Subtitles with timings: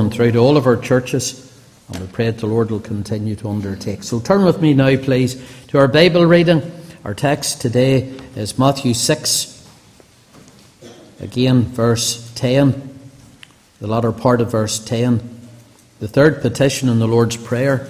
[0.00, 1.46] and through to all of our churches.
[1.88, 4.02] And we pray the Lord will continue to undertake.
[4.02, 6.62] So turn with me now, please, to our Bible reading.
[7.04, 8.02] Our text today
[8.34, 9.68] is Matthew 6,
[11.20, 12.98] again, verse 10,
[13.80, 15.48] the latter part of verse 10,
[15.98, 17.88] the third petition in the Lord's Prayer.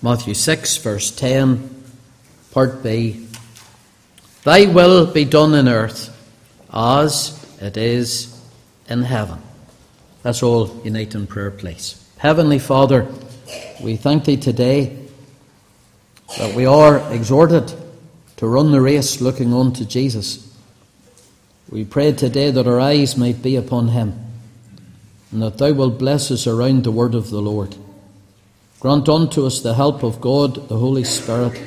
[0.00, 1.84] Matthew 6, verse 10,
[2.50, 3.28] part B.
[4.42, 6.08] Thy will be done in earth
[6.72, 8.36] as it is
[8.88, 9.40] in heaven.
[10.24, 11.98] Let's all unite in prayer, please.
[12.18, 13.08] Heavenly Father,
[13.82, 14.96] we thank Thee today
[16.38, 17.72] that we are exhorted
[18.36, 20.56] to run the race looking on to Jesus.
[21.68, 24.14] We pray today that our eyes might be upon Him
[25.32, 27.74] and that Thou wilt bless us around the word of the Lord.
[28.78, 31.60] Grant unto us the help of God, the Holy Spirit,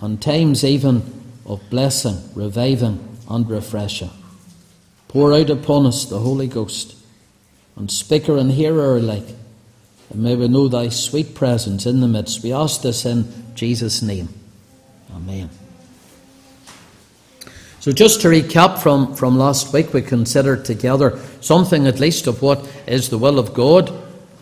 [0.00, 1.02] and times even
[1.44, 4.10] of blessing, reviving, and refreshing.
[5.08, 7.01] Pour out upon us the Holy Ghost
[7.76, 9.28] and speaker and hearer alike.
[10.10, 12.42] And may we know thy sweet presence in the midst.
[12.42, 14.28] We ask this in Jesus' name.
[15.14, 15.48] Amen.
[17.80, 22.40] So, just to recap from, from last week, we considered together something at least of
[22.40, 23.92] what is the will of God.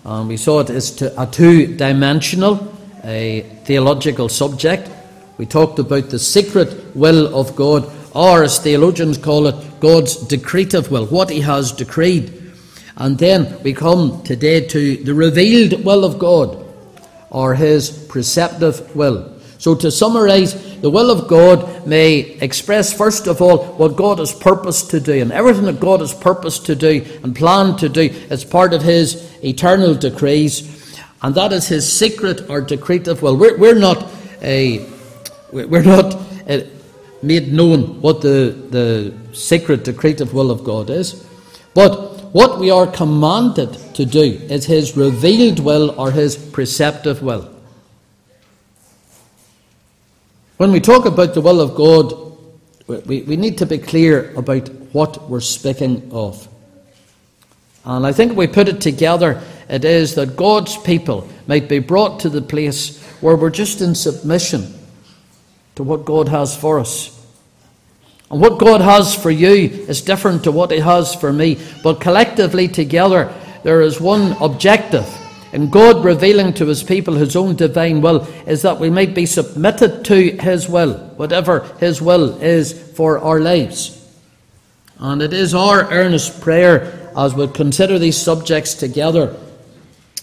[0.04, 4.90] And we saw it as to a two dimensional, a theological subject.
[5.38, 10.90] We talked about the secret will of God, or as theologians call it, God's decretive
[10.90, 12.39] will, what He has decreed.
[13.00, 16.62] And then we come today to the revealed will of God,
[17.30, 19.40] or His preceptive will.
[19.56, 24.34] So, to summarize, the will of God may express, first of all, what God has
[24.34, 25.14] purposed to do.
[25.14, 28.82] And everything that God has purposed to do and planned to do is part of
[28.82, 30.94] His eternal decrees.
[31.22, 33.36] And that is His secret or decretive will.
[33.38, 34.12] We're, we're not,
[34.42, 34.86] a,
[35.52, 36.64] we're not uh,
[37.22, 41.26] made known what the, the secret decretive will of God is.
[41.72, 47.50] But what we are commanded to do is His revealed will or His preceptive will.
[50.56, 54.68] When we talk about the will of God, we, we need to be clear about
[54.92, 56.46] what we're speaking of.
[57.84, 62.20] And I think we put it together, it is that God's people might be brought
[62.20, 64.74] to the place where we're just in submission
[65.76, 67.19] to what God has for us.
[68.30, 71.58] And what God has for you is different to what He has for me.
[71.82, 73.32] But collectively, together,
[73.64, 75.06] there is one objective.
[75.52, 79.26] And God revealing to His people His own divine will is that we might be
[79.26, 83.96] submitted to His will, whatever His will is for our lives.
[84.98, 89.36] And it is our earnest prayer as we consider these subjects together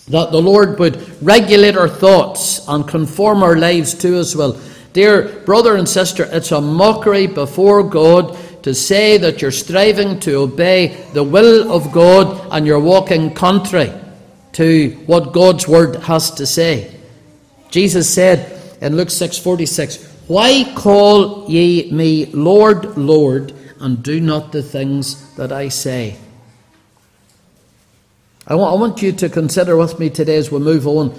[0.07, 4.57] that the Lord would regulate our thoughts and conform our lives to His will
[4.94, 10.36] Dear brother and sister, it's a mockery before God to say that you're striving to
[10.36, 13.94] obey the will of God and you're walking contrary
[14.53, 16.92] to what God's word has to say.
[17.70, 24.64] Jesus said in Luke 6:46, "Why call ye me Lord, Lord, and do not the
[24.64, 26.16] things that I say?"
[28.48, 31.14] I want, I want you to consider with me today as we move on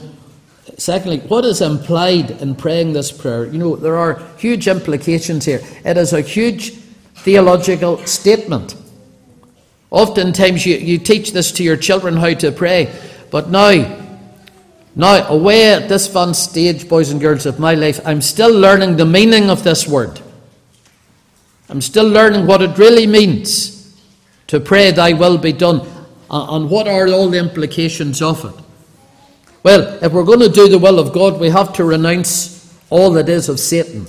[0.77, 3.47] Secondly, what is implied in praying this prayer?
[3.47, 5.61] You know, there are huge implications here.
[5.84, 6.73] It is a huge
[7.17, 8.75] theological statement.
[9.91, 12.93] Oftentimes you, you teach this to your children how to pray,
[13.31, 14.05] but now,
[14.95, 18.97] now, away at this fun stage, boys and girls, of my life, I'm still learning
[18.97, 20.21] the meaning of this word.
[21.71, 23.97] I'm still learning what it really means
[24.49, 25.81] to pray, Thy will be done,
[26.31, 28.65] uh, and what are all the implications of it.
[29.63, 33.11] Well, if we're going to do the will of God, we have to renounce all
[33.13, 34.07] that is of Satan.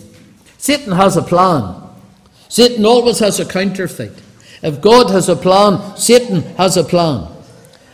[0.57, 1.81] Satan has a plan.
[2.47, 4.13] Satan always has a counterfeit.
[4.61, 7.27] If God has a plan, Satan has a plan.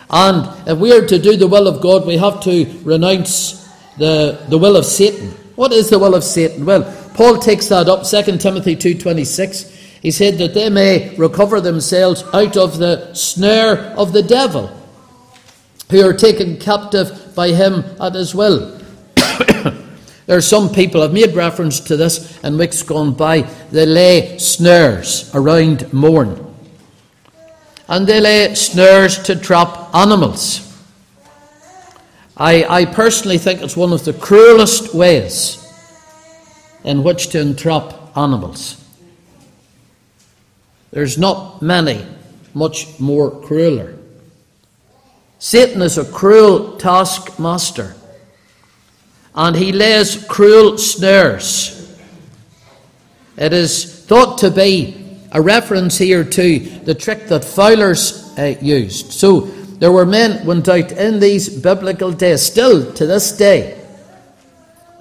[0.09, 3.65] And if we are to do the will of God, we have to renounce
[3.97, 5.29] the, the will of Satan.
[5.55, 6.65] What is the will of Satan?
[6.65, 6.83] Well,
[7.13, 9.71] Paul takes that up, 2 Timothy 2.26.
[10.01, 14.67] He said that they may recover themselves out of the snare of the devil,
[15.89, 18.79] who are taken captive by him at his will.
[19.15, 23.41] there are some people, I've made reference to this in weeks gone by,
[23.71, 26.41] they lay snares around Mourne.
[27.87, 30.61] And they lay snares to trap animals.
[32.37, 35.61] I, I personally think it's one of the cruelest ways
[36.83, 38.81] in which to entrap animals.
[40.91, 42.05] There's not many
[42.53, 43.97] much more crueler.
[45.39, 47.95] Satan is a cruel taskmaster,
[49.33, 51.97] and he lays cruel snares.
[53.37, 59.11] It is thought to be a reference here to the trick that fowlers uh, used.
[59.11, 63.81] So there were men went out in these biblical days, still to this day.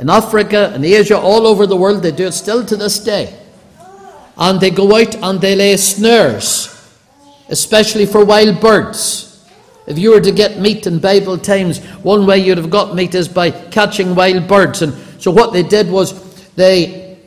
[0.00, 3.38] In Africa and Asia, all over the world, they do it still to this day.
[4.36, 6.68] And they go out and they lay snares,
[7.48, 9.33] especially for wild birds.
[9.86, 13.14] If you were to get meat in Bible times, one way you'd have got meat
[13.14, 14.80] is by catching wild birds.
[14.80, 17.18] And so what they did was they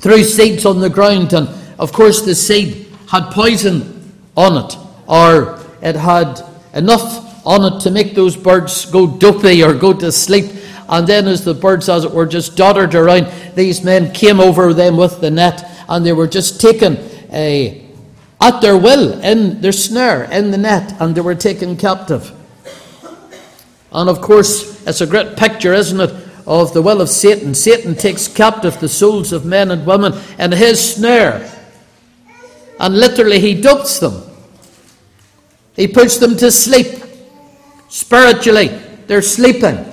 [0.00, 1.48] threw seeds on the ground, and
[1.78, 4.76] of course the seed had poison on it,
[5.08, 6.40] or it had
[6.74, 10.52] enough on it to make those birds go dopey or go to sleep.
[10.88, 14.74] And then, as the birds, as it were, just dotted around, these men came over
[14.74, 17.89] them with the net, and they were just taken uh,
[18.40, 22.32] at their will in their snare, in the net, and they were taken captive.
[23.92, 27.54] And of course, it's a great picture, isn't it, of the will of Satan.
[27.54, 31.50] Satan takes captive the souls of men and women in his snare.
[32.78, 34.22] And literally, he dupes them.
[35.76, 37.02] He puts them to sleep.
[37.88, 38.68] Spiritually,
[39.06, 39.84] they're sleeping.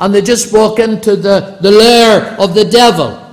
[0.00, 3.24] And they just walk into the, the lair of the devil.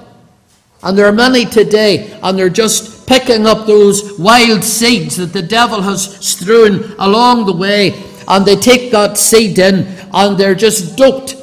[0.81, 5.41] And there are many today, and they're just picking up those wild seeds that the
[5.41, 10.95] devil has strewn along the way, and they take that seed in, and they're just
[10.95, 11.35] duped.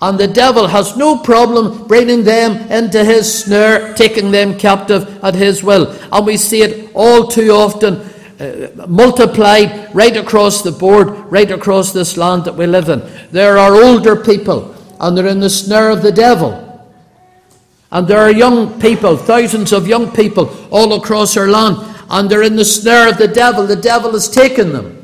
[0.00, 5.34] And the devil has no problem bringing them into his snare, taking them captive at
[5.34, 5.96] his will.
[6.12, 8.02] And we see it all too often
[8.40, 13.00] uh, multiplied right across the board, right across this land that we live in.
[13.30, 16.73] There are older people, and they're in the snare of the devil.
[17.94, 21.76] And there are young people, thousands of young people all across our land,
[22.10, 23.68] and they're in the snare of the devil.
[23.68, 25.00] The devil has taken them.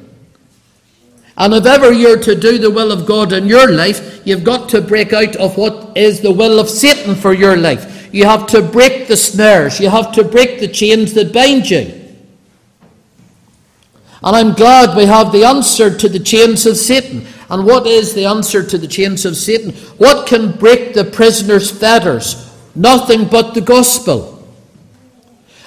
[1.39, 4.69] And if ever you're to do the will of God in your life, you've got
[4.71, 8.13] to break out of what is the will of Satan for your life.
[8.13, 11.97] You have to break the snares, you have to break the chains that bind you.
[14.25, 17.25] And I'm glad we have the answer to the chains of Satan.
[17.49, 19.75] And what is the answer to the chains of Satan?
[19.97, 22.50] What can break the prisoner's fetters?
[22.75, 24.37] Nothing but the gospel.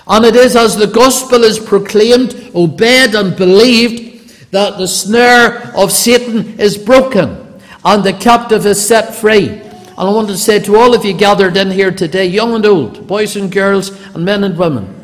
[0.07, 5.91] And it is as the gospel is proclaimed, obeyed, and believed that the snare of
[5.91, 9.49] Satan is broken and the captive is set free.
[9.49, 12.65] And I want to say to all of you gathered in here today, young and
[12.65, 15.03] old, boys and girls, and men and women,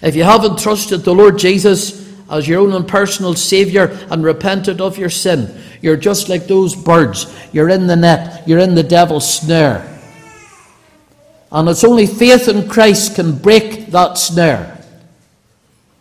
[0.00, 4.80] if you haven't trusted the Lord Jesus as your own and personal Saviour and repented
[4.80, 7.34] of your sin, you're just like those birds.
[7.52, 9.97] You're in the net, you're in the devil's snare.
[11.50, 14.84] And it's only faith in Christ can break that snare.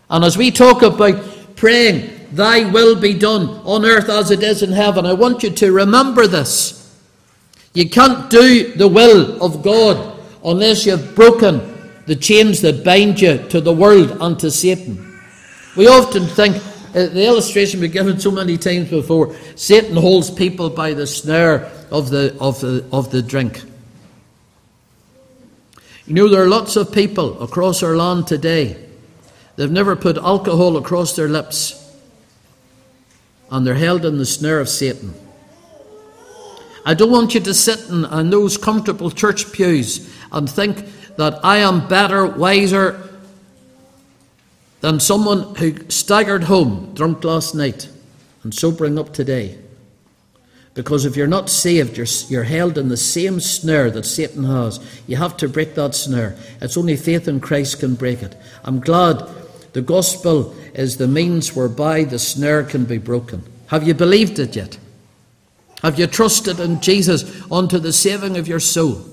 [0.10, 4.62] And as we talk about praying, Thy will be done on earth as it is
[4.62, 6.74] in heaven, I want you to remember this.
[7.74, 11.74] You can't do the will of God unless you've broken
[12.06, 15.20] the chains that bind you to the world and to Satan.
[15.76, 20.70] We often think, uh, the illustration we've given so many times before, Satan holds people
[20.70, 23.62] by the snare of the, of the, of the drink.
[26.08, 28.78] You know, there are lots of people across our land today,
[29.58, 31.84] they've never put alcohol across their lips,
[33.52, 35.14] and they're held in the snare of Satan.
[36.86, 40.86] I don't want you to sit in, in those comfortable church pews and think
[41.18, 43.04] that I am better, wiser
[44.80, 47.90] than someone who staggered home drunk last night
[48.44, 49.58] and sobering up today.
[50.78, 54.80] Because if you're not saved, you're, you're held in the same snare that Satan has.
[55.08, 56.38] You have to break that snare.
[56.62, 58.36] It's only faith in Christ can break it.
[58.64, 59.28] I'm glad
[59.74, 63.42] the gospel is the means whereby the snare can be broken.
[63.70, 64.78] Have you believed it yet?
[65.82, 69.04] Have you trusted in Jesus unto the saving of your soul?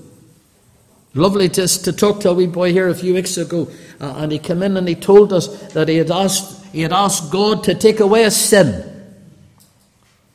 [1.15, 4.31] Lovely to, to talk to a wee boy here a few weeks ago, uh, and
[4.31, 7.63] he came in and he told us that he had asked he had asked God
[7.63, 8.94] to take away a sin.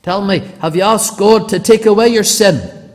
[0.03, 2.91] Tell me, have you asked God to take away your sin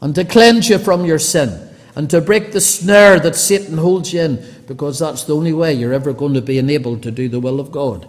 [0.00, 4.12] and to cleanse you from your sin and to break the snare that Satan holds
[4.12, 4.46] you in?
[4.66, 7.58] Because that's the only way you're ever going to be enabled to do the will
[7.58, 8.06] of God.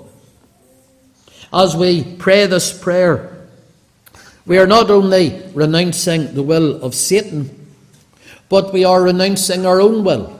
[1.54, 3.48] As we pray this prayer,
[4.46, 7.68] we are not only renouncing the will of Satan,
[8.50, 10.40] but we are renouncing our own will.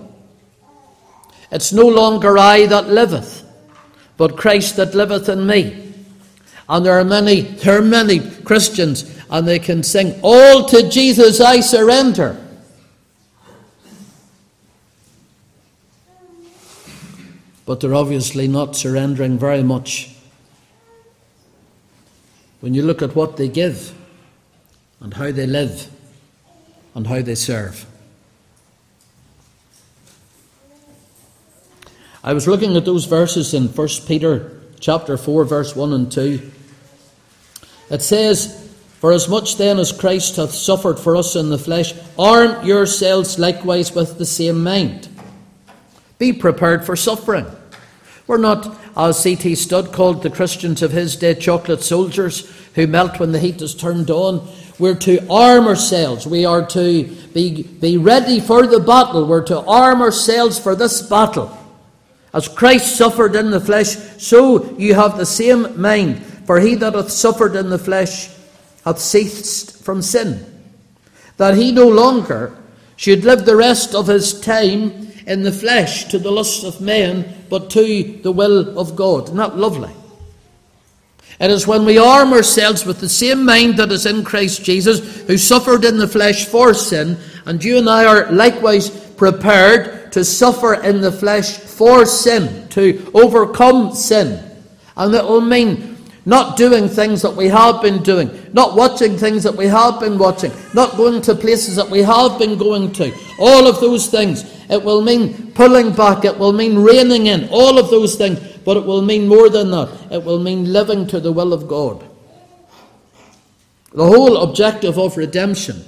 [1.52, 3.44] It's no longer I that liveth,
[4.18, 5.83] but Christ that liveth in me.
[6.74, 11.40] And there are many, there are many Christians, and they can sing, All to Jesus
[11.40, 12.36] I surrender.
[17.68, 20.16] But they're obviously not surrendering very much.
[22.60, 23.94] When you look at what they give,
[25.00, 25.92] and how they live,
[26.96, 27.86] and how they serve.
[32.24, 36.52] I was looking at those verses in 1 Peter chapter 4, verse 1 and 2.
[37.90, 41.94] It says, For as much then as Christ hath suffered for us in the flesh,
[42.18, 45.10] arm yourselves likewise with the same mind.
[46.18, 47.46] Be prepared for suffering.
[48.28, 49.56] We're not, as C.T.
[49.56, 53.76] Studd called the Christians of his day, chocolate soldiers who melt when the heat is
[53.76, 54.48] turned on.
[54.80, 56.26] We're to arm ourselves.
[56.26, 59.28] We are to be, be ready for the battle.
[59.28, 61.58] We're to arm ourselves for this battle.
[62.34, 66.26] As Christ suffered in the flesh, so you have the same mind.
[66.46, 68.30] For he that hath suffered in the flesh
[68.84, 70.46] hath ceased from sin,
[71.38, 72.58] that he no longer
[72.96, 77.46] should live the rest of his time in the flesh to the lusts of men,
[77.50, 79.28] but to the will of God.
[79.28, 79.92] That lovely?
[81.40, 85.22] It is when we arm ourselves with the same mind that is in Christ Jesus,
[85.22, 90.24] who suffered in the flesh for sin, and you and I are likewise prepared to
[90.24, 94.44] suffer in the flesh for sin, to overcome sin.
[94.96, 95.93] And it will mean
[96.26, 100.18] not doing things that we have been doing, not watching things that we have been
[100.18, 103.14] watching, not going to places that we have been going to.
[103.40, 104.44] All of those things.
[104.70, 108.40] It will mean pulling back, it will mean reining in, all of those things.
[108.64, 109.90] But it will mean more than that.
[110.10, 112.04] It will mean living to the will of God.
[113.92, 115.84] The whole objective of redemption.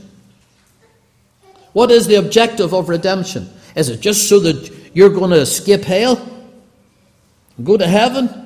[1.72, 3.50] What is the objective of redemption?
[3.76, 6.30] Is it just so that you're going to escape hell?
[7.64, 8.45] Go to heaven?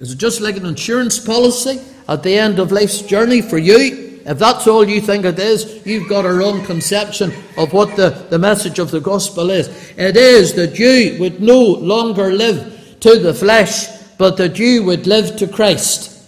[0.00, 4.22] Is it just like an insurance policy at the end of life's journey for you?
[4.24, 8.10] If that's all you think it is, you've got a wrong conception of what the,
[8.30, 9.68] the message of the gospel is.
[9.98, 15.06] It is that you would no longer live to the flesh, but that you would
[15.06, 16.22] live to Christ.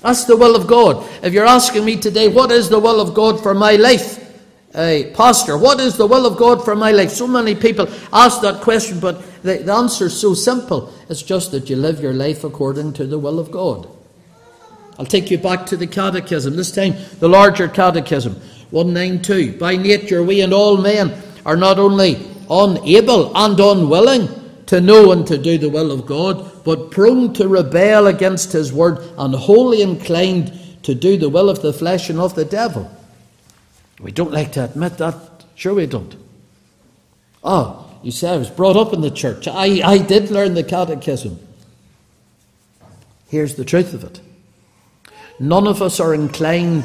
[0.00, 1.08] That's the will of God.
[1.22, 4.18] If you're asking me today, what is the will of God for my life?
[4.74, 7.10] Hey, Pastor, what is the will of God for my life?
[7.10, 10.92] So many people ask that question, but the, the answer is so simple.
[11.08, 13.88] It's just that you live your life according to the will of God.
[14.98, 18.34] I'll take you back to the catechism, this time the larger catechism,
[18.70, 19.58] 192.
[19.58, 24.28] By nature, we and all men are not only unable and unwilling
[24.66, 28.72] to know and to do the will of God, but prone to rebel against His
[28.72, 32.90] word and wholly inclined to do the will of the flesh and of the devil.
[34.00, 35.14] We don't like to admit that.
[35.54, 36.16] Sure, we don't.
[37.44, 39.46] Oh, you say I was brought up in the church.
[39.46, 41.38] I, I did learn the catechism.
[43.28, 44.20] Here's the truth of it
[45.40, 46.84] none of us are inclined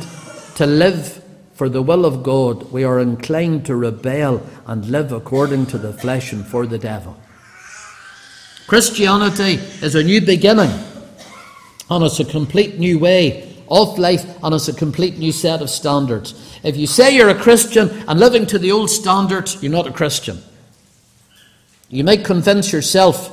[0.56, 2.72] to live for the will of God.
[2.72, 7.18] We are inclined to rebel and live according to the flesh and for the devil.
[8.68, 10.72] Christianity is a new beginning,
[11.90, 15.70] and it's a complete new way of life, and it's a complete new set of
[15.70, 16.60] standards.
[16.64, 19.92] If you say you're a Christian and living to the old standards, you're not a
[19.92, 20.42] Christian.
[21.90, 23.32] You might convince yourself,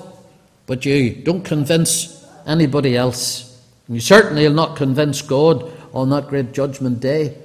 [0.67, 3.61] but you don't convince anybody else.
[3.87, 7.37] And you certainly will not convince God on that great judgment day.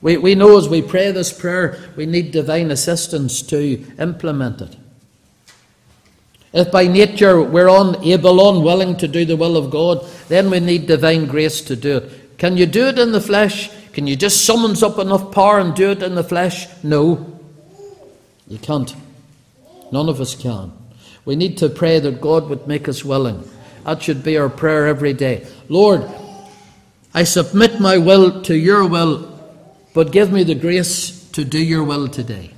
[0.00, 4.76] We, we know as we pray this prayer, we need divine assistance to implement it.
[6.52, 10.86] If by nature we're unable, unwilling to do the will of God, then we need
[10.86, 12.38] divine grace to do it.
[12.38, 13.70] Can you do it in the flesh?
[13.92, 16.66] Can you just summons up enough power and do it in the flesh?
[16.82, 17.40] No.
[18.48, 18.94] You can't.
[19.92, 20.72] None of us can.
[21.24, 23.48] We need to pray that God would make us willing.
[23.84, 25.46] That should be our prayer every day.
[25.68, 26.08] Lord,
[27.14, 29.40] I submit my will to your will,
[29.94, 32.52] but give me the grace to do your will today.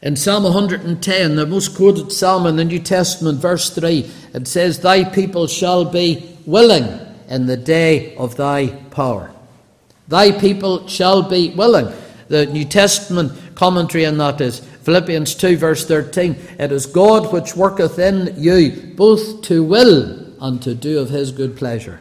[0.00, 4.78] In Psalm 110, the most quoted psalm in the New Testament, verse 3, it says,
[4.78, 6.86] Thy people shall be willing
[7.28, 9.32] in the day of thy power.
[10.06, 11.92] Thy people shall be willing.
[12.28, 16.36] The New Testament commentary on that is Philippians 2, verse 13.
[16.60, 21.32] It is God which worketh in you both to will and to do of his
[21.32, 22.00] good pleasure.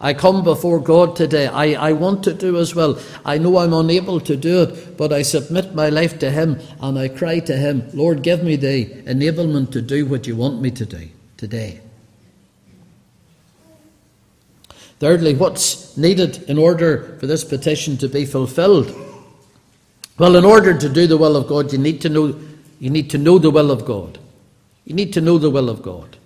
[0.00, 1.48] I come before God today.
[1.48, 3.00] I, I want to do as well.
[3.24, 6.98] I know I'm unable to do it, but I submit my life to Him and
[6.98, 10.70] I cry to Him, Lord, give me the enablement to do what you want me
[10.70, 11.80] to do today.
[15.00, 19.09] Thirdly, what's needed in order for this petition to be fulfilled?
[20.20, 22.34] Well, in order to do the will of God, you need to know
[22.78, 24.18] you need to know the will of God.
[24.84, 26.18] You need to know the will of God.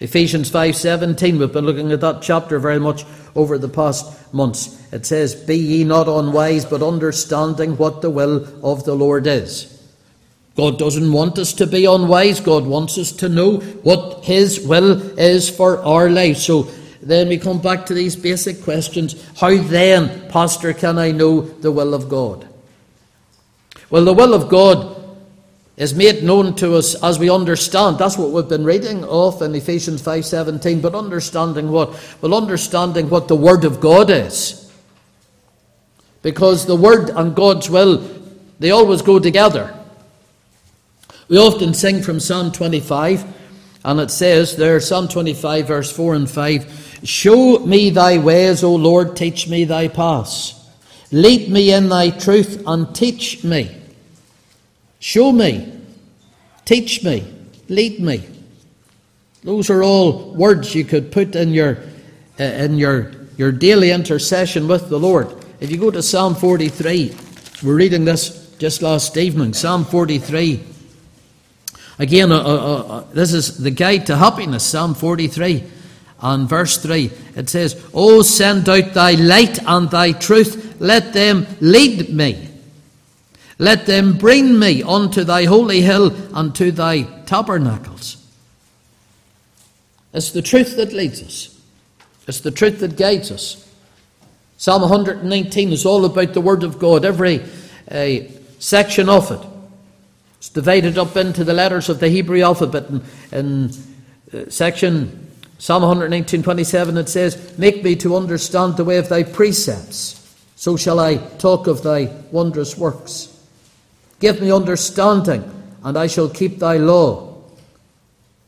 [0.00, 3.04] Ephesians 5:17 we've been looking at that chapter very much
[3.36, 4.70] over the past months.
[4.90, 9.66] It says, "Be ye not unwise, but understanding what the will of the Lord is."
[10.56, 12.40] God doesn't want us to be unwise.
[12.40, 16.38] God wants us to know what his will is for our life.
[16.38, 16.66] So
[17.00, 19.14] then we come back to these basic questions.
[19.36, 22.48] How then, pastor, can I know the will of God?
[23.92, 24.96] Well, the will of God
[25.76, 27.98] is made known to us as we understand.
[27.98, 31.92] That's what we've been reading of in Ephesians 5:17, but understanding what?
[32.22, 34.64] Well, understanding what the word of God is.
[36.22, 38.02] Because the word and God's will,
[38.58, 39.74] they always go together.
[41.28, 43.26] We often sing from Psalm 25,
[43.84, 48.74] and it says there, Psalm 25, verse 4 and 5 Show me thy ways, O
[48.74, 50.54] Lord, teach me thy paths.
[51.10, 53.81] Lead me in thy truth and teach me.
[55.02, 55.68] Show me,
[56.64, 57.26] teach me,
[57.68, 58.24] lead me.
[59.42, 61.78] Those are all words you could put in your,
[62.38, 65.44] uh, in your, your daily intercession with the Lord.
[65.58, 67.16] If you go to Psalm 43,
[67.64, 70.62] we're reading this just last evening, Psalm 43.
[71.98, 75.64] Again, uh, uh, uh, this is the guide to happiness, Psalm 43
[76.20, 77.10] and verse 3.
[77.34, 82.51] It says, Oh, send out thy light and thy truth, let them lead me.
[83.58, 88.16] Let them bring me unto thy holy hill and to thy tabernacles.
[90.12, 91.60] It's the truth that leads us,
[92.26, 93.58] it's the truth that guides us.
[94.56, 97.42] Psalm 119 is all about the Word of God, every
[97.90, 98.16] uh,
[98.60, 99.40] section of it.
[100.38, 102.88] It's divided up into the letters of the Hebrew alphabet.
[102.88, 103.70] In, in
[104.32, 105.22] uh, section
[105.62, 110.76] Psalm 119, 27, it says, Make me to understand the way of thy precepts, so
[110.76, 113.31] shall I talk of thy wondrous works.
[114.22, 115.42] Give me understanding,
[115.82, 117.34] and I shall keep thy law.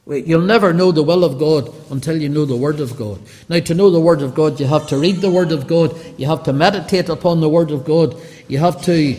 [0.06, 3.20] You'll never know the will of God until you know the Word of God.
[3.48, 5.98] Now, to know the Word of God, you have to read the Word of God,
[6.16, 8.16] you have to meditate upon the Word of God,
[8.46, 9.16] you have to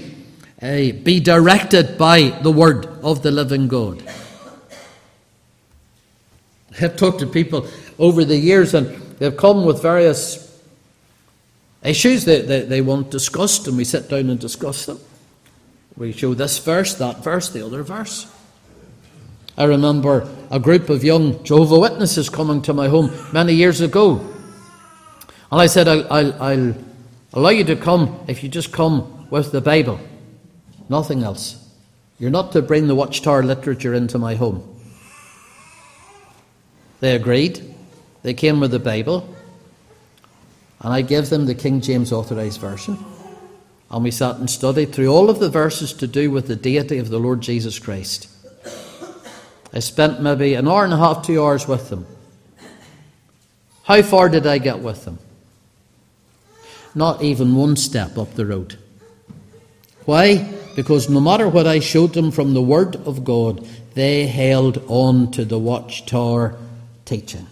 [0.61, 4.01] uh, be directed by the Word of the living God.
[6.79, 7.67] I've talked to people
[7.99, 8.87] over the years and
[9.19, 10.57] they've come with various
[11.83, 14.99] issues that they, they want discussed, and we sit down and discuss them.
[15.97, 18.31] We show this verse, that verse, the other verse.
[19.57, 24.19] I remember a group of young Jehovah Witnesses coming to my home many years ago.
[25.51, 26.75] And I said, I'll, I'll, I'll
[27.33, 29.99] allow you to come if you just come with the Bible.
[30.89, 31.61] Nothing else.
[32.19, 34.71] You're not to bring the Watchtower literature into my home.
[36.99, 37.73] They agreed.
[38.23, 39.33] They came with the Bible.
[40.81, 42.97] And I gave them the King James Authorized Version.
[43.89, 46.97] And we sat and studied through all of the verses to do with the deity
[46.97, 48.29] of the Lord Jesus Christ.
[49.73, 52.05] I spent maybe an hour and a half, two hours with them.
[53.83, 55.19] How far did I get with them?
[56.95, 58.79] Not even one step up the road.
[60.05, 60.37] Why?
[60.75, 65.31] Because no matter what I showed them from the Word of God, they held on
[65.31, 66.57] to the watchtower
[67.05, 67.47] teaching.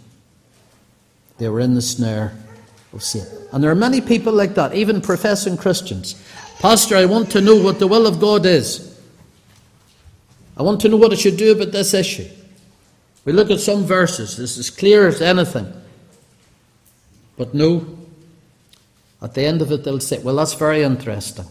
[1.37, 2.33] They were in the snare
[2.93, 3.47] of Satan.
[3.51, 6.21] And there are many people like that, even professing Christians.
[6.59, 8.97] Pastor, I want to know what the will of God is.
[10.55, 12.29] I want to know what I should do about this issue.
[13.25, 15.71] We look at some verses, it's as clear as anything.
[17.37, 17.97] But no,
[19.21, 21.45] at the end of it, they'll say, Well, that's very interesting.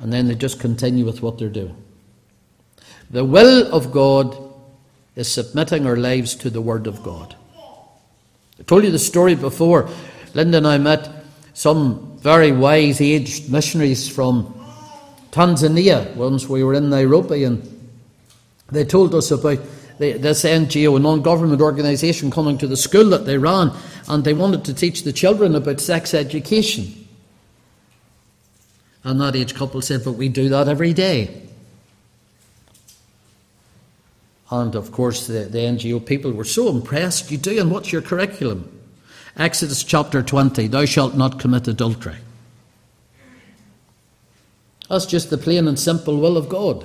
[0.00, 1.76] And then they just continue with what they're doing.
[3.10, 4.36] The will of God
[5.16, 7.34] is submitting our lives to the Word of God.
[8.60, 9.88] I told you the story before.
[10.38, 11.10] Linda and I met
[11.52, 14.54] some very wise aged missionaries from
[15.32, 17.60] Tanzania once we were in Nairobi, and
[18.70, 19.58] they told us about
[19.98, 23.72] this NGO, a non government organisation, coming to the school that they ran,
[24.06, 27.08] and they wanted to teach the children about sex education.
[29.02, 31.48] And that age couple said, But we do that every day.
[34.52, 37.32] And of course, the, the NGO people were so impressed.
[37.32, 38.77] You do, and what's your curriculum?
[39.38, 42.16] Exodus chapter 20 Thou shalt not commit adultery.
[44.88, 46.84] That's just the plain and simple will of God.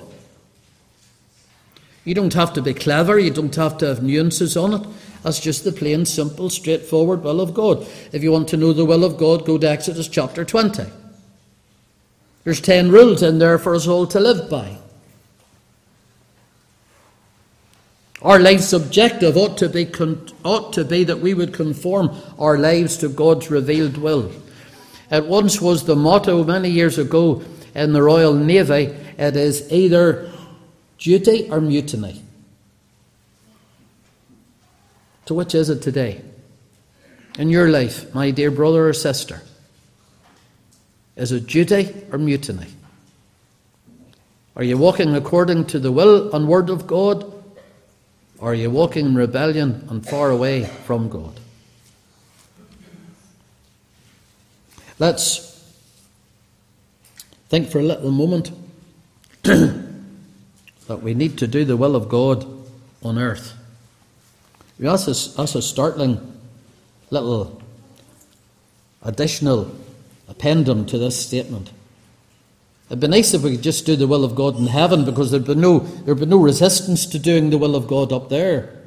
[2.05, 4.87] You don't have to be clever, you don't have to have nuances on it.
[5.23, 7.87] That's just the plain, simple, straightforward will of God.
[8.11, 10.83] If you want to know the will of God, go to Exodus chapter 20.
[12.43, 14.77] There's 10 rules in there for us all to live by.
[18.23, 19.91] Our life's objective ought to, be
[20.45, 24.31] ought to be that we would conform our lives to God's revealed will.
[25.11, 27.43] It once was the motto many years ago
[27.75, 30.31] in the Royal Navy it is either
[30.97, 32.23] duty or mutiny.
[35.25, 36.21] To which is it today?
[37.37, 39.41] In your life, my dear brother or sister,
[41.15, 42.67] is it duty or mutiny?
[44.55, 47.32] Are you walking according to the will and word of God,
[48.43, 51.39] or are you walking in rebellion and far away from God?
[54.99, 55.63] Let's
[57.47, 58.51] think for a little moment
[59.43, 59.79] that
[61.01, 62.45] we need to do the will of God
[63.01, 63.53] on earth.
[64.77, 66.37] That's a, that's a startling
[67.11, 67.61] little
[69.03, 69.73] additional
[70.27, 71.71] appendum to this statement.
[72.87, 75.31] It'd be nice if we could just do the will of God in heaven because
[75.31, 78.81] there'd be no, there'd be no resistance to doing the will of God up there.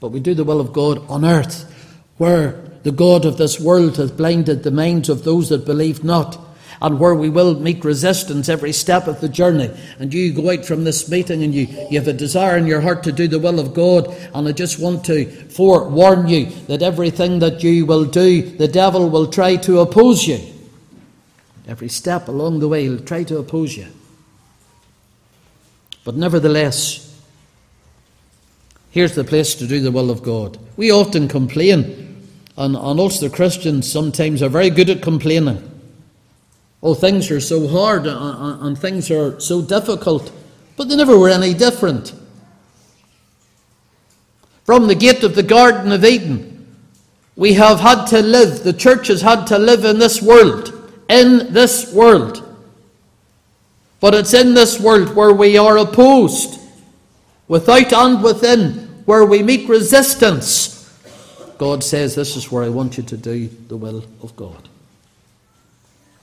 [0.00, 1.72] But we do the will of God on earth,
[2.18, 6.38] where the God of this world has blinded the minds of those that believe not
[6.82, 9.70] and where we will meet resistance every step of the journey.
[9.98, 12.80] And you go out from this meeting and you, you have a desire in your
[12.80, 14.08] heart to do the will of God.
[14.34, 19.10] And I just want to forewarn you that everything that you will do, the devil
[19.10, 20.40] will try to oppose you.
[21.66, 23.86] Every step along the way, he'll try to oppose you.
[26.04, 27.20] But nevertheless,
[28.90, 30.58] here's the place to do the will of God.
[30.76, 35.66] We often complain, and, and also the Christians sometimes are very good at complaining.
[36.82, 40.32] Oh, things are so hard and, and things are so difficult,
[40.76, 42.14] but they never were any different.
[44.64, 46.76] From the gate of the Garden of Eden,
[47.36, 50.72] we have had to live, the church has had to live in this world,
[51.10, 52.46] in this world.
[54.00, 56.58] But it's in this world where we are opposed,
[57.48, 60.76] without and within, where we meet resistance.
[61.58, 64.68] God says, This is where I want you to do the will of God.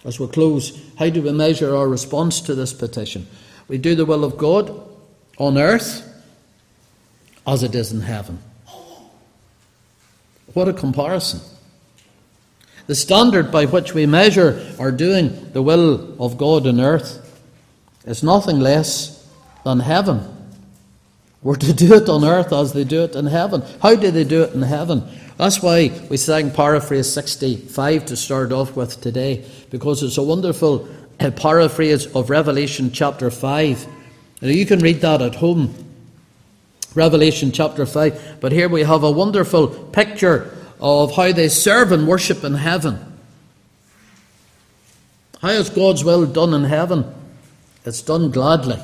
[0.03, 3.27] As we close, how do we measure our response to this petition?
[3.67, 4.71] We do the will of God
[5.37, 6.03] on earth
[7.45, 8.39] as it is in heaven.
[10.53, 11.41] What a comparison.
[12.87, 17.23] The standard by which we measure our doing the will of God on earth
[18.05, 19.29] is nothing less
[19.65, 20.33] than heaven.
[21.43, 23.61] We're to do it on earth as they do it in heaven.
[23.81, 25.03] How do they do it in heaven?
[25.37, 30.87] That's why we sang paraphrase 65 to start off with today, because it's a wonderful
[31.19, 33.85] uh, paraphrase of Revelation chapter 5.
[34.41, 35.75] Now, you can read that at home.
[36.95, 38.37] Revelation chapter 5.
[38.39, 42.99] But here we have a wonderful picture of how they serve and worship in heaven.
[45.41, 47.05] How is God's will done in heaven?
[47.85, 48.79] It's done gladly.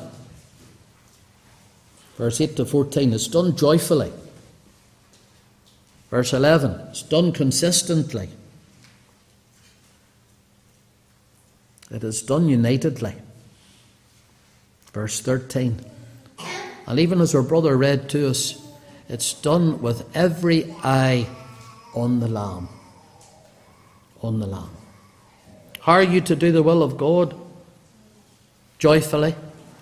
[2.16, 3.12] Verse 8 to 14.
[3.12, 4.12] It's done joyfully.
[6.10, 8.28] Verse 11, it's done consistently.
[11.90, 13.16] It is done unitedly.
[14.92, 15.80] Verse 13.
[16.86, 18.62] And even as our brother read to us,
[19.08, 21.26] it's done with every eye
[21.94, 22.68] on the Lamb.
[24.20, 24.70] On the Lamb.
[25.80, 27.34] How are you to do the will of God?
[28.78, 29.34] Joyfully,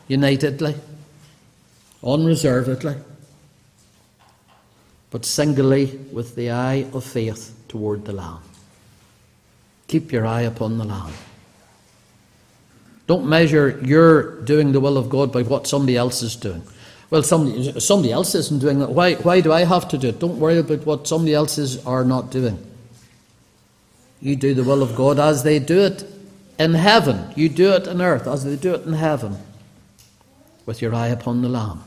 [0.09, 0.75] unitedly,
[2.05, 2.97] unreservedly
[5.13, 8.41] but singly with the eye of faith toward the Lamb.
[9.87, 11.13] Keep your eye upon the Lamb.
[13.07, 16.63] Don't measure your doing the will of God by what somebody else is doing.
[17.13, 18.93] Well, somebody, somebody else isn't doing that.
[18.93, 20.19] Why, why do I have to do it?
[20.19, 22.57] Don't worry about what somebody else is are not doing.
[24.23, 26.07] You do the will of God as they do it
[26.59, 27.31] in heaven.
[27.37, 29.37] You do it on earth as they do it in heaven,
[30.65, 31.85] with your eye upon the Lamb.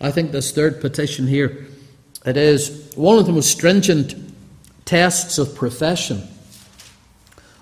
[0.00, 1.66] I think this third petition here,
[2.24, 4.14] it is one of the most stringent
[4.84, 6.22] tests of profession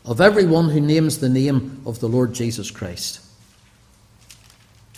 [0.05, 3.26] of everyone who names the name of the Lord Jesus Christ.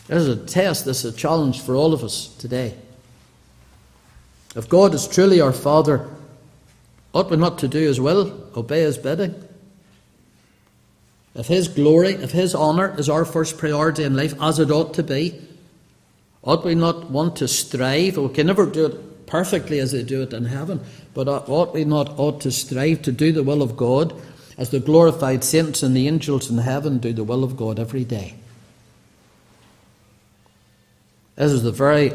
[0.08, 2.74] This is a test, this is a challenge for all of us today.
[4.56, 6.08] If God is truly our Father,
[7.12, 9.34] ought we not to do His will, obey His bidding?
[11.34, 14.94] If His glory, if His honour is our first priority in life, as it ought
[14.94, 15.48] to be,
[16.42, 18.16] Ought we not want to strive?
[18.16, 20.80] We can never do it perfectly as they do it in heaven,
[21.12, 24.14] but uh, ought we not ought to strive to do the will of God
[24.56, 28.04] as the glorified saints and the angels in heaven do the will of God every
[28.04, 28.34] day?
[31.38, 32.12] This is the very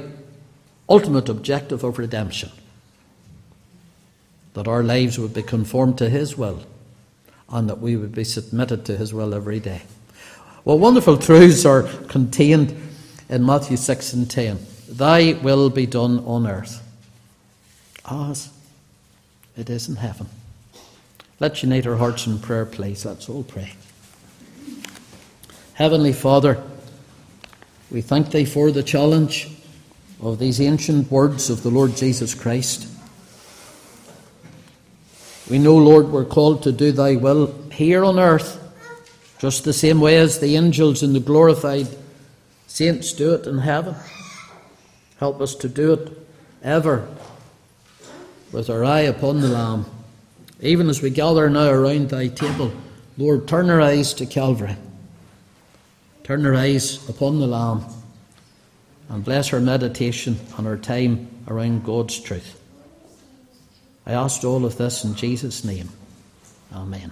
[0.89, 2.51] ultimate objective of redemption
[4.53, 6.63] that our lives would be conformed to His will
[7.47, 9.83] and that we would be submitted to His will every day.
[10.65, 12.75] Well, wonderful truths are contained
[13.29, 14.59] in Matthew 6 and 10.
[14.89, 16.83] Thy will be done on earth
[18.05, 18.51] as
[19.55, 20.27] it is in heaven.
[21.39, 23.05] Let's unite our hearts in prayer, please.
[23.05, 23.71] Let's all pray.
[25.75, 26.61] Heavenly Father,
[27.93, 29.49] we thank Thee for the challenge
[30.19, 32.87] of these ancient words of the Lord Jesus Christ.
[35.49, 38.59] We know, Lord, we're called to do Thy will here on earth,
[39.39, 41.87] just the same way as the angels and the glorified
[42.73, 43.93] Saints, do it in heaven.
[45.19, 46.25] Help us to do it
[46.63, 47.07] ever
[48.51, 49.85] with our eye upon the Lamb.
[50.59, 52.73] Even as we gather now around thy table,
[53.15, 54.75] Lord, turn our eyes to Calvary.
[56.23, 57.85] Turn her eyes upon the Lamb,
[59.09, 62.59] and bless her meditation and her time around God's truth.
[64.05, 65.89] I asked all of this in Jesus' name.
[66.73, 67.11] Amen.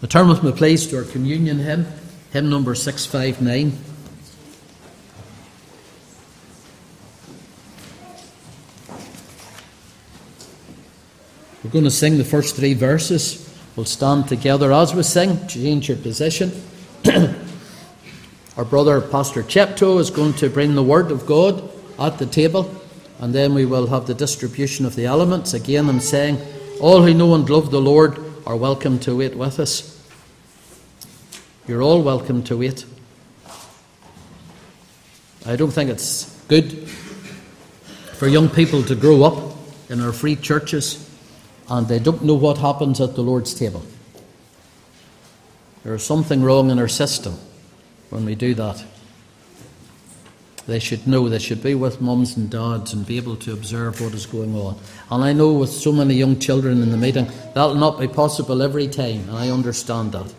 [0.00, 1.86] Now turn with me, please, to our communion hymn,
[2.32, 3.76] hymn number 659.
[11.64, 13.47] We're going to sing the first three verses.
[13.78, 15.46] We'll stand together as we sing.
[15.46, 16.50] Change your position.
[18.56, 22.74] Our brother, Pastor Chepto, is going to bring the Word of God at the table,
[23.20, 25.54] and then we will have the distribution of the elements.
[25.54, 26.40] Again, I'm saying,
[26.80, 30.04] all who know and love the Lord are welcome to wait with us.
[31.68, 32.84] You're all welcome to wait.
[35.46, 36.88] I don't think it's good
[38.14, 39.56] for young people to grow up
[39.88, 41.07] in our free churches
[41.70, 43.82] and they don't know what happens at the Lord's table.
[45.84, 47.38] There is something wrong in our system
[48.10, 48.84] when we do that.
[50.66, 54.00] They should know, they should be with mums and dads and be able to observe
[54.02, 54.78] what is going on.
[55.10, 58.60] And I know with so many young children in the meeting, that'll not be possible
[58.60, 60.34] every time, and I understand that.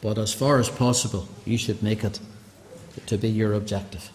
[0.00, 2.20] But as far as possible, you should make it
[3.06, 4.10] to be your objective.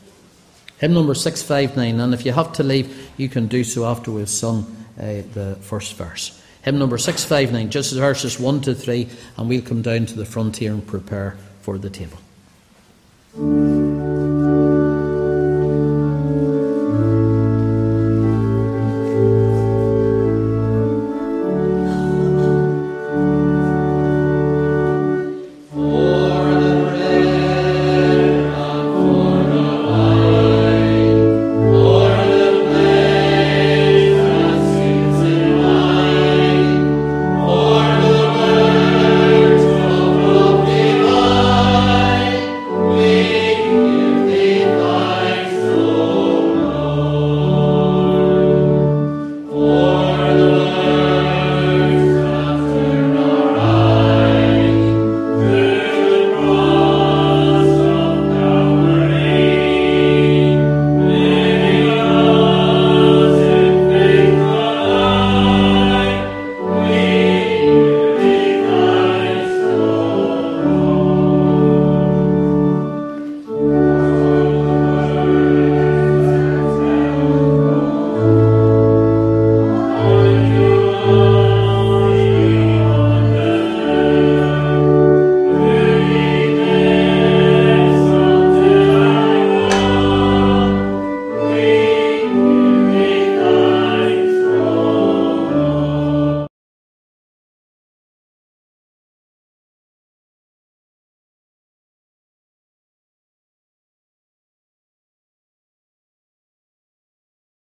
[0.77, 4.29] Hymn number 659, and if you have to leave, you can do so after we've
[4.29, 6.41] sung uh, the first verse.
[6.63, 9.07] Hymn number 659, just verses 1 to 3,
[9.37, 12.17] and we'll come down to the front here and prepare for the table.